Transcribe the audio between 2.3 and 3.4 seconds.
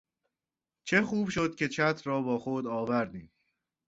خود آوردیم.